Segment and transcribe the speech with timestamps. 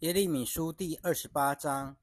[0.00, 1.96] 耶利米书第二十八章。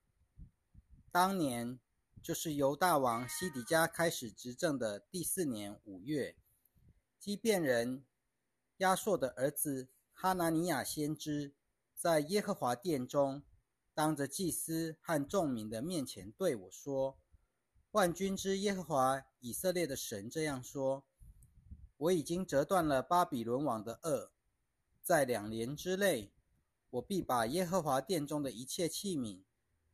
[1.12, 1.80] 当年，
[2.24, 6.36] 就是犹大王西底家开始执政的第四年五月，
[7.20, 8.04] 基变人
[8.78, 11.54] 亚硕的儿子哈拿尼亚先知，
[11.94, 13.44] 在耶和华殿中，
[13.94, 17.20] 当着祭司和众民的面前对我说
[17.94, 21.06] ：“万军之耶和华以色列的神这样说：
[21.98, 24.32] 我已经折断了巴比伦王的轭，
[25.04, 26.33] 在两年之内。”
[26.94, 29.42] 我必把耶和华殿中的一切器皿，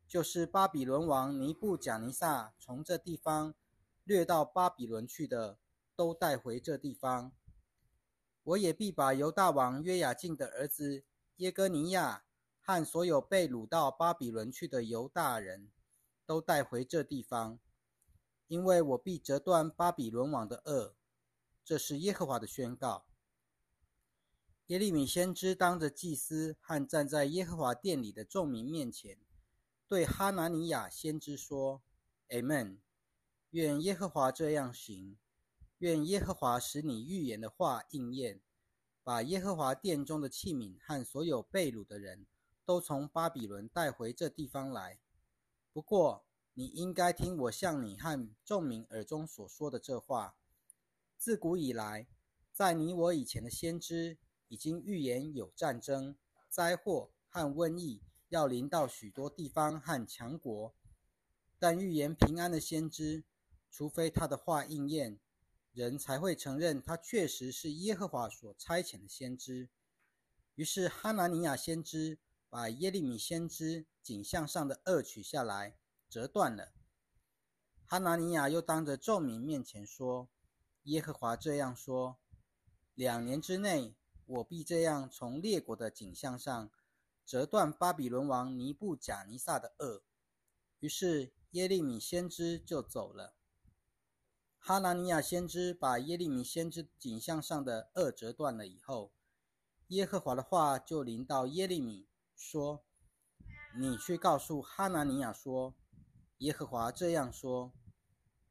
[0.06, 3.54] 就是巴比伦王尼布贾尼撒从这地方
[4.04, 5.58] 掠到巴比伦去的，
[5.96, 7.32] 都带回这地方。
[8.42, 11.04] 我也必把犹大王约雅敬的儿子
[11.36, 12.24] 耶哥尼亚
[12.60, 15.70] 和所有被掳到巴比伦去的犹大人
[16.26, 17.58] 都带回这地方，
[18.46, 20.92] 因为我必折断巴比伦王的轭。
[21.64, 23.06] 这是耶和华的宣告。
[24.70, 29.18] 耶利米先知当着祭司和站在耶和华殿里的众民面前，
[29.88, 31.82] 对哈拿尼亚先知说
[32.28, 32.78] ：“Amen。
[33.50, 35.18] 愿耶和华这样行，
[35.78, 38.40] 愿耶和华使你预言的话应验，
[39.02, 42.28] 把耶和华殿中的器皿和所有被掳的人
[42.64, 45.00] 都从巴比伦带回这地方来。
[45.72, 50.36] 不过，你应该听我向你和众民耳中所说的这话。
[51.16, 52.06] 自古以来，
[52.52, 54.16] 在你我以前的先知。”
[54.50, 56.16] 已经预言有战争、
[56.48, 60.74] 灾祸和瘟疫要临到许多地方和强国，
[61.56, 63.22] 但预言平安的先知，
[63.70, 65.20] 除非他的话应验，
[65.72, 69.68] 人才会承认他确实是耶和华所差遣的先知。
[70.56, 75.76] 于是哈拿尼亚先知把耶利米先知颈项上的轭取下来，
[76.08, 76.72] 折断了。
[77.86, 80.28] 哈拿尼亚又当着众民面前说
[80.84, 82.18] ：“耶和华这样说：
[82.96, 83.94] 两年之内。”
[84.32, 86.70] 我必这样从列国的景象上
[87.26, 90.02] 折断巴比伦王尼布贾尼撒的轭。
[90.78, 93.34] 于是耶利米先知就走了。
[94.56, 99.12] 哈拿尼亚先知把耶利米先知景象上的轭折断了以后，
[99.88, 102.84] 耶和华的话就临到耶利米说
[103.76, 105.74] ：“你去告诉哈拿尼亚说，
[106.38, 107.72] 耶和华这样说：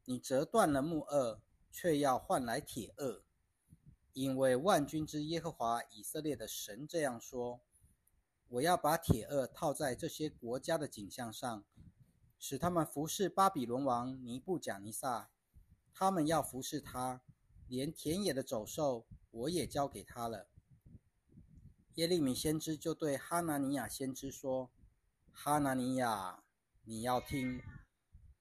[0.04, 3.22] 你折断了木轭，却要换来铁轭。”
[4.12, 7.60] 因为万军之耶和华以色列的神这样说
[8.48, 11.64] ：“我要把铁轭套在这些国家的景象上，
[12.38, 15.30] 使他们服侍巴比伦王尼布贾尼撒。
[15.92, 17.22] 他们要服侍他，
[17.68, 20.48] 连田野的走兽我也交给他了。”
[21.94, 24.70] 耶利米先知就对哈拿尼亚先知说
[25.30, 26.42] ：“哈拿尼亚，
[26.84, 27.62] 你要听，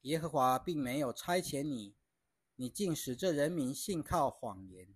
[0.02, 1.96] 耶和华并没有差遣你，
[2.56, 4.88] 你竟使这人民信靠谎言。”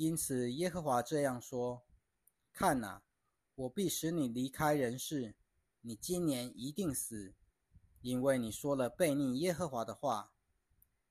[0.00, 1.84] 因此，耶和华这样说
[2.54, 3.02] ：“看哪，
[3.54, 5.34] 我必使你离开人世，
[5.82, 7.34] 你今年一定死，
[8.00, 10.32] 因为你说了背逆耶和华的话。”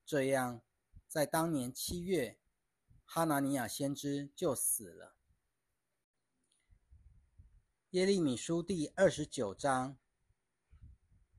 [0.04, 0.60] 这样，
[1.06, 2.40] 在当年七月，
[3.04, 5.14] 哈拿尼亚先知就死了。
[7.90, 9.96] 耶利米书第二十九章。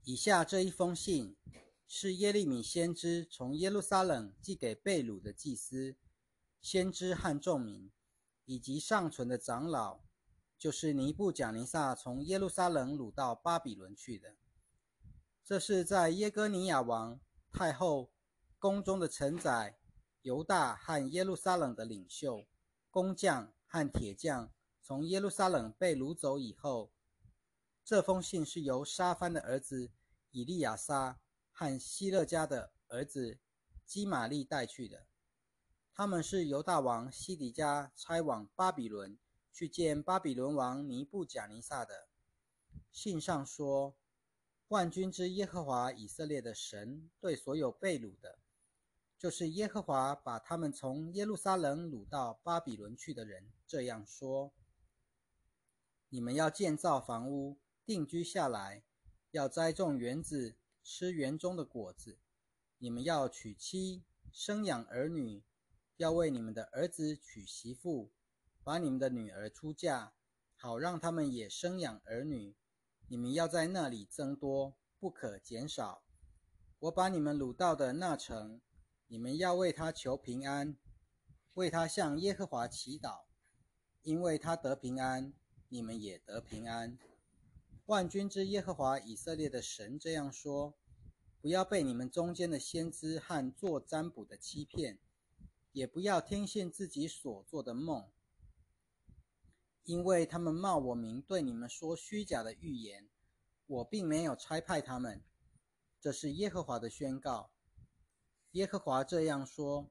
[0.05, 1.35] 以下这一封信，
[1.85, 5.97] 是耶利米先知从耶路撒冷寄给贝鲁的祭司。
[6.61, 7.91] 先知和众民，
[8.45, 10.01] 以及尚存的长老，
[10.57, 14.35] 就是尼布贾尼撒从耶路撒冷掳到巴比伦去的。
[15.43, 17.19] 这是在耶哥尼亚王
[17.51, 18.11] 太后
[18.59, 19.79] 宫中的臣宰、
[20.21, 22.45] 犹大和耶路撒冷的领袖、
[22.91, 24.51] 工匠和铁匠
[24.83, 26.91] 从耶路撒冷被掳走以后，
[27.83, 29.89] 这封信是由沙番的儿子
[30.29, 31.19] 以利亚撒
[31.51, 33.39] 和希勒家的儿子
[33.83, 35.07] 基玛利带去的。
[36.01, 39.19] 他们是犹大王西底家差往巴比伦
[39.53, 42.07] 去见巴比伦王尼布贾尼撒的。
[42.91, 43.95] 信上说
[44.69, 48.39] ：“万军之耶和华以色列的神对所有被掳的，
[49.15, 54.51] 就是耶和华把他们从耶路撒冷掳到巴比伦去的人，这样说：
[56.09, 58.81] 你们要建造房屋，定居下来；
[59.29, 62.17] 要栽种园子，吃园中的果子；
[62.79, 64.01] 你们要娶妻，
[64.31, 65.43] 生养儿女。”
[66.01, 68.09] 要为你们的儿子娶媳妇，
[68.63, 70.13] 把你们的女儿出嫁，
[70.55, 72.55] 好让他们也生养儿女。
[73.07, 76.01] 你们要在那里增多，不可减少。
[76.79, 78.59] 我把你们掳到的那城，
[79.05, 80.75] 你们要为他求平安，
[81.53, 83.25] 为他向耶和华祈祷，
[84.01, 85.31] 因为他得平安，
[85.69, 86.97] 你们也得平安。
[87.85, 90.73] 万军之耶和华以色列的神这样说：
[91.39, 94.97] 不要被你们中间的先知和做占卜的欺骗。
[95.71, 98.09] 也不要听信自己所做的梦，
[99.83, 103.09] 因为他们冒我名对你们说虚假的预言，
[103.67, 105.23] 我并没有差派他们。
[105.99, 107.51] 这是耶和华的宣告。
[108.51, 109.89] 耶和华这样说：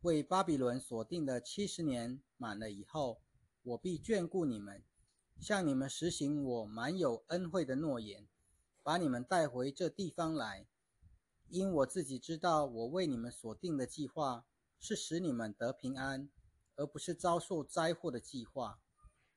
[0.00, 3.20] 为巴比伦所定的七十年满了以后，
[3.62, 4.82] 我必眷顾你们，
[5.38, 8.26] 向你们实行我满有恩惠的诺言，
[8.82, 10.66] 把你们带回这地方来。
[11.48, 14.46] 因我自己知道，我为你们所定的计划
[14.82, 16.28] 是使你们得平安，
[16.74, 18.80] 而不是遭受灾祸的计划，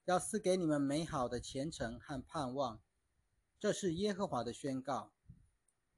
[0.05, 2.81] 要赐给你们美好的前程和盼望。
[3.59, 5.13] 这是耶和华的宣告。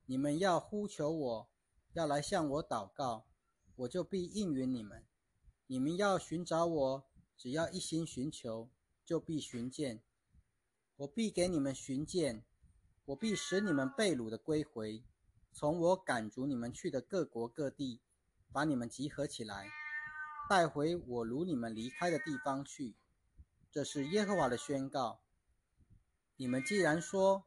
[0.06, 1.50] 你们要呼求我。
[1.94, 3.26] 要来向我祷告，
[3.76, 5.04] 我就必应允你们。
[5.66, 8.70] 你们要寻找我，只要一心寻求，
[9.04, 10.04] 就必寻见。
[10.98, 12.46] 我必给你们寻见，
[13.06, 15.04] 我必使你们被掳的归回，
[15.52, 18.02] 从我赶逐你们去的各国各地，
[18.57, 19.69] 把你们集合起来，
[20.50, 22.95] 带回我掳你们离开的地方去。
[23.69, 25.19] 这是耶和华的宣告。
[26.38, 27.44] 你们既然说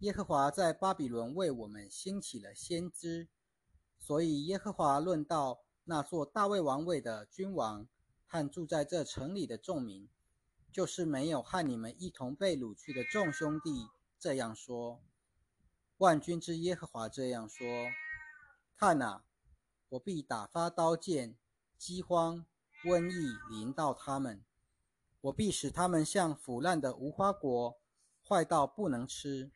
[0.00, 3.28] 耶和华在巴比伦为我们兴起了先知，
[4.00, 7.86] 所以，耶和华论到那座大卫王位的君王
[8.26, 10.08] 和住在这城里的众民，
[10.72, 13.86] 就是没有和你们一同被掳去的众兄弟，
[14.18, 15.00] 这样说：
[15.98, 17.64] 万军之耶和华这样说：
[18.76, 19.22] 看哪，
[19.90, 21.36] 我必打发刀剑、
[21.76, 22.44] 饥荒、
[22.84, 24.44] 瘟疫临到他们，
[25.22, 27.78] 我必使他们像腐烂的无花果，
[28.22, 29.50] 坏到不能吃；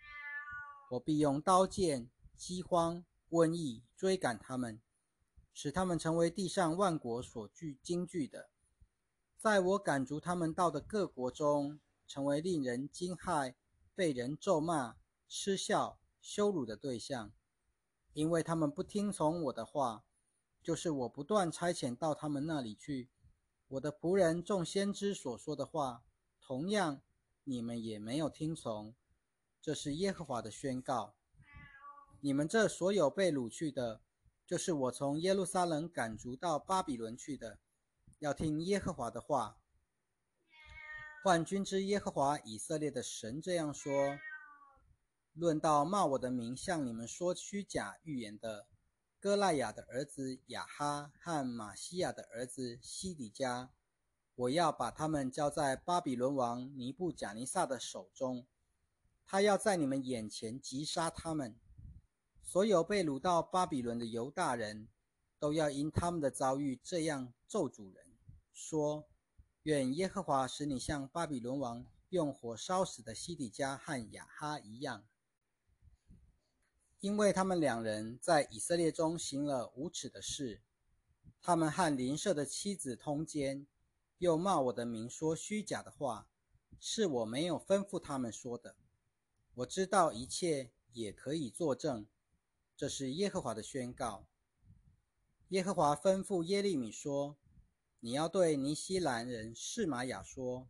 [0.90, 3.04] 我必用刀剑、饥荒。
[3.30, 4.78] 瘟疫追赶他们，
[5.54, 8.50] 使他们成为地上万国所惧惊惧的。
[9.38, 13.54] 在我赶逐他们到的各国中，成为令人惊骇、
[13.94, 14.96] 被人咒骂、
[15.30, 17.32] 嗤笑、羞辱的对象，
[18.12, 20.04] 因为他们不听从我的话，
[20.62, 23.10] 就是我不断差遣到他们那里去。
[23.68, 26.04] 我的仆人众先知所说的话，
[26.40, 27.02] 同样
[27.44, 28.94] 你们也没有听从。
[29.60, 31.14] 这是耶和华的宣告。
[32.20, 34.00] 你们这所有被掳去的，
[34.46, 37.58] 就是我从耶路撒冷赶逐到巴比伦去的，
[38.18, 39.56] 要听耶和华的话。
[41.24, 44.18] 万军之耶和华以色列的神这样说：
[45.32, 48.66] 论到骂我的名向你们说虚假预言的
[49.22, 53.70] 哥赖雅的儿子亚哈和玛西亚的儿子西底家，
[54.34, 58.44] 我要把他们交在巴比伦王尼布贾尼撒的手中，
[59.24, 61.54] 他要在你们眼前击杀他们。
[62.42, 64.88] 所有被掳到巴比伦的犹大人，
[65.38, 68.04] 都要因他们的遭遇这样咒主人，
[68.52, 69.06] 说：
[69.62, 75.04] 愿耶和华使你像巴比伦王用火烧死的西底家和亚哈一样，
[77.02, 80.60] 因为他们两人在以色列中行了无耻的事，
[81.40, 83.66] 他们和邻舍的妻子通奸，
[84.18, 86.28] 又骂我的名说虚假的话，
[86.78, 88.76] 是我没有吩咐他们说的。
[89.54, 92.06] 我知道一切，也可以作证。
[92.76, 94.24] 这是耶和华的宣告。
[95.48, 97.36] 耶和华吩咐耶利米说
[97.98, 100.68] ：“你要对尼西兰人示玛雅说，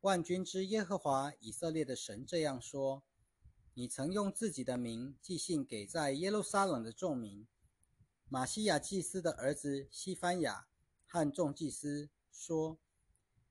[0.00, 3.04] 万军之耶和华以色列的神这样说：
[3.74, 7.46] 你曾用自己的名寄信给在耶路撒冷的众民，
[8.28, 10.66] 马西亚祭司的儿子西番雅
[11.06, 12.78] 和众祭司说：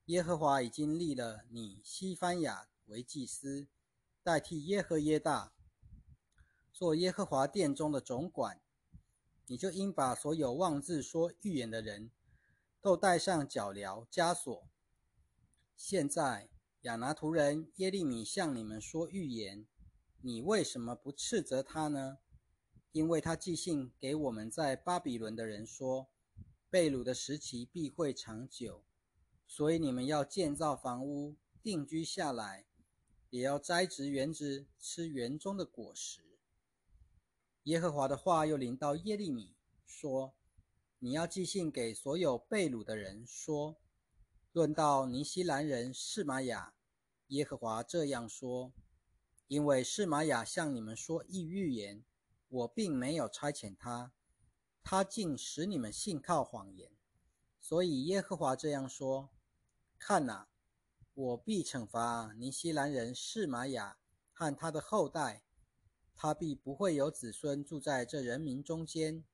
[0.06, 3.66] 耶和华已经立了你西番雅为祭司，
[4.22, 5.52] 代替耶和耶大。”
[6.72, 8.60] 做耶和华殿中的总管，
[9.46, 12.10] 你就应把所有妄自说预言的人
[12.80, 14.68] 都带上脚镣枷锁。
[15.76, 16.48] 现在
[16.82, 19.66] 亚拿图人耶利米向你们说预言，
[20.22, 22.18] 你为什么不斥责他呢？
[22.92, 26.08] 因为他寄信给我们在巴比伦的人说，
[26.68, 28.84] 被掳的时期必会长久，
[29.46, 32.66] 所以你们要建造房屋定居下来，
[33.30, 36.20] 也要栽植园子吃园中的果实。
[37.62, 39.54] 耶和华的话又临到耶利米，
[39.86, 40.34] 说
[40.98, 43.76] ：“你要寄信给所有被掳的人，说：
[44.52, 46.74] 论到尼西兰人示玛雅，
[47.28, 48.72] 耶和华这样说：
[49.50, 52.04] 因为示玛雅向你们说异预言，
[52.46, 54.12] 我并没有差遣他，
[54.80, 56.92] 他竟使你们信靠谎言。
[57.58, 59.30] 所以耶和华这样说：
[59.98, 60.48] 看哪，
[61.14, 63.98] 我必惩罚尼西兰人示玛雅
[64.32, 65.42] 和他的后代。”
[66.14, 69.24] 他必不会有子孙住在这人民中间，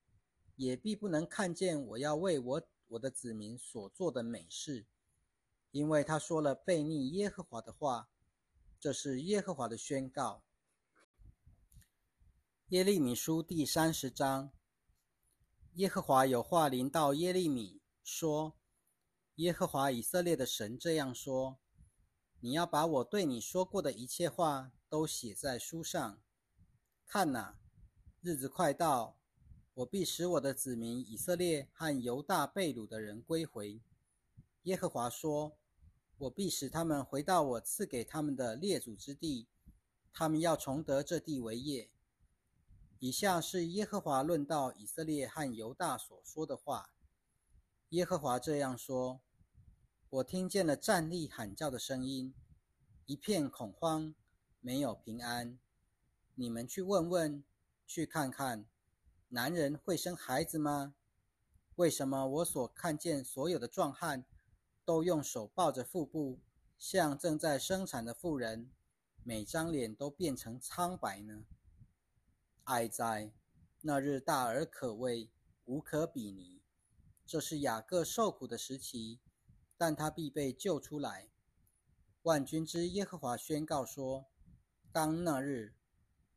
[0.54, 4.86] 也必不能看见我要为我我的子民所做的美事，
[5.72, 8.08] 因为他说了悖逆耶和华的话。
[8.86, 10.44] 这是耶和华的宣告。
[12.68, 14.52] 耶利米书第三十章。
[15.72, 18.56] 耶和华有话临到耶利米说
[19.42, 21.58] ：“耶和华以色列的神这样说：
[22.38, 26.22] 你要把我对你说过的一切话都写在书上。
[27.08, 27.58] 看哪，
[28.20, 29.18] 日子快到，
[29.74, 33.82] 我必使我的子民以色列和犹大被掳的人归回。
[34.62, 35.58] 耶和华说
[36.18, 39.48] ：“我必使他们回到我赐给他们的列祖之地，
[40.12, 41.90] 他们要重得这地为业。”
[42.98, 46.90] 以下是耶和华论到以色列和犹大所说的话。
[47.90, 49.20] 耶和华这样说
[50.08, 52.34] ：“我听见了站立喊叫的声音，
[53.04, 54.14] 一片恐慌，
[54.60, 55.58] 没有平安。
[56.34, 57.44] 你们去问问，
[57.86, 58.66] 去看看，
[59.28, 60.94] 男人会生孩子吗？
[61.74, 64.24] 为什么我所看见所有的壮汉？”
[64.86, 66.38] 都用手抱着腹部，
[66.78, 68.70] 像正在生产的妇人，
[69.24, 71.44] 每张脸都变成苍白呢。
[72.64, 73.32] 哀哉！
[73.80, 75.32] 那日大而可畏，
[75.64, 76.62] 无可比拟。
[77.26, 79.18] 这是雅各受苦的时期，
[79.76, 81.30] 但他必被救出来。
[82.22, 84.26] 万军之耶和华宣告说：
[84.92, 85.74] 当那日，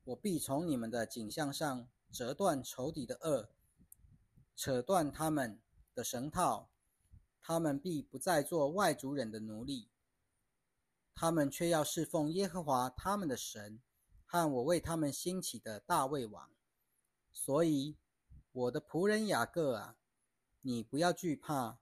[0.05, 3.49] 我必从你们的颈项上折断仇敌的轭，
[4.55, 5.61] 扯断他们
[5.93, 6.71] 的绳套。
[7.49, 9.89] 他们必不再做外族人的奴隶，
[11.15, 13.81] 他们却要侍奉耶和华他们的神，
[14.23, 16.51] 和我为他们兴起的大卫王。
[17.31, 17.97] 所以，
[18.51, 19.97] 我的仆人雅各啊，
[20.61, 21.79] 你不要惧怕，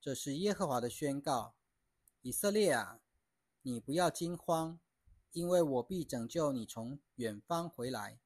[0.00, 1.54] 这是耶和华的宣告。
[2.22, 3.00] 以色列啊，
[3.62, 4.80] 你不要惊慌，
[5.30, 8.18] 因为我必拯救你从远方回来，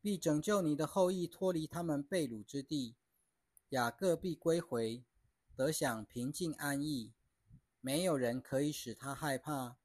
[0.00, 2.96] 必拯救你的后裔脱离他们被掳之地，
[3.68, 5.04] 雅各必归回。
[5.54, 7.12] 得享平静安逸，
[7.80, 9.76] 没有人可以使他害怕，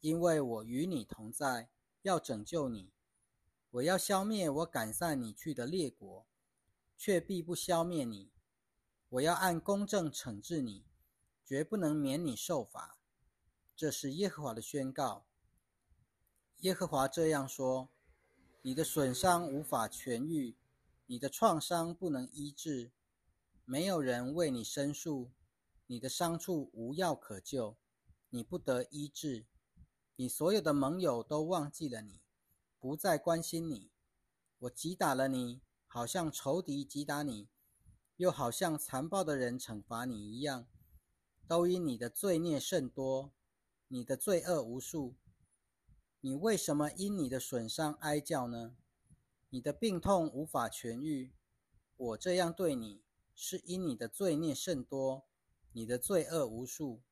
[0.00, 1.70] 因为我与你同在，
[2.02, 2.92] 要拯救你。
[3.70, 6.26] 我要消灭我赶散你去的列国，
[6.96, 8.32] 却必不消灭你。
[9.10, 10.84] 我要按公正惩治你，
[11.44, 12.98] 绝不能免你受罚。
[13.76, 15.26] 这是耶和华的宣告。
[16.58, 17.88] 耶和华这样说：
[18.62, 20.56] 你的损伤无法痊愈，
[21.06, 22.90] 你的创伤不能医治。
[23.70, 25.30] 没有人为你申诉，
[25.88, 27.76] 你的伤处无药可救，
[28.30, 29.44] 你不得医治，
[30.16, 32.22] 你所有的盟友都忘记了你，
[32.78, 33.90] 不再关心你。
[34.60, 37.50] 我击打了你，好像仇敌击打你，
[38.16, 40.66] 又好像残暴的人惩罚你一样，
[41.46, 43.34] 都因你的罪孽甚多，
[43.88, 45.14] 你的罪恶无数。
[46.22, 48.74] 你为什么因你的损伤哀叫呢？
[49.50, 51.34] 你的病痛无法痊愈，
[51.98, 53.02] 我这样对你。
[53.40, 55.24] 是因你的罪孽甚多，
[55.70, 57.02] 你的罪恶无数，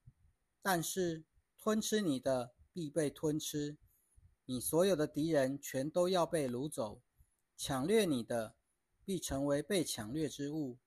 [0.61, 1.25] 但是
[1.57, 3.79] 吞吃你的必被吞吃，
[4.45, 7.01] 你所有的敌人全都要被掳走，
[7.57, 8.57] 抢掠你的
[9.05, 10.79] 必成为被抢掠之物，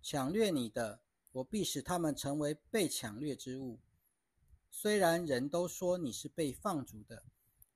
[0.00, 1.02] 抢掠你的，
[1.32, 3.80] 我必使他们成为被抢掠之物。
[4.70, 7.24] 虽然人都说你是被放逐的，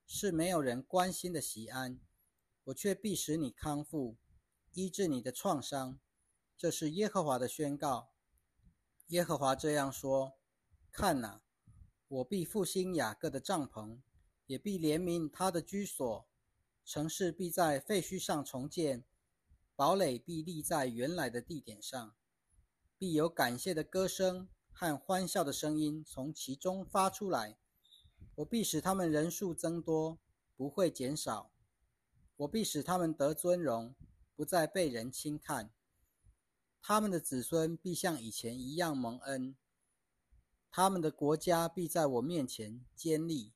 [0.06, 2.00] 是没有人关心的西安，
[2.64, 4.16] 我却必使你康复，
[4.72, 6.00] 医治你的创伤。
[6.62, 8.12] 这是耶和华的宣告。
[9.08, 10.34] 耶和华这样说
[10.92, 11.42] ：“看哪，
[12.06, 13.98] 我必复兴雅各的帐篷，
[14.46, 16.24] 也必怜悯他的居所。
[16.84, 19.04] 城市必在废墟上重建，
[19.74, 22.14] 堡垒必立在原来的地点上。
[22.96, 27.58] 必有感谢的歌声和欢笑的声音从其中发出来。
[28.36, 30.20] 我必使他们人数增多，
[30.56, 31.50] 不会减少。
[32.36, 33.96] 我必使他们得尊荣，
[34.36, 35.72] 不再被人轻看。”
[36.84, 39.56] 他们的子孙必像以前一样蒙恩，
[40.68, 43.52] 他们的国家必在我面前坚立。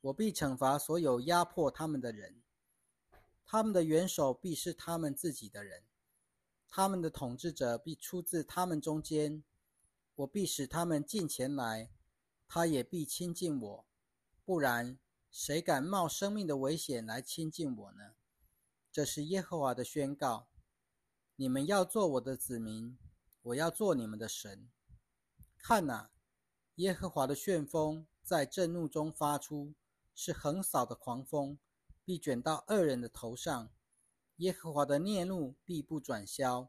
[0.00, 2.42] 我必惩罚所有压迫他们的人，
[3.44, 5.82] 他们的元首必是他们自己的人，
[6.66, 9.44] 他们的统治者必出自他们中间。
[10.14, 11.90] 我必使他们近前来，
[12.48, 13.86] 他也必亲近我。
[14.46, 14.98] 不然，
[15.30, 18.14] 谁敢冒生命的危险来亲近我呢？
[18.90, 20.48] 这是耶和华的宣告。
[21.40, 22.98] 你们要做我的子民，
[23.40, 24.68] 我要做你们的神。
[25.56, 26.10] 看哪，
[26.74, 29.72] 耶和华的旋风在震怒中发出，
[30.14, 31.58] 是横扫的狂风，
[32.04, 33.70] 必卷到恶人的头上。
[34.36, 36.68] 耶和华的孽怒必不转消，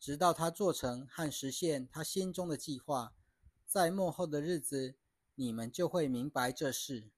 [0.00, 3.12] 直到他做成和实现他心中的计划。
[3.66, 4.94] 在末后的日子，
[5.34, 7.10] 你们就会明白这事。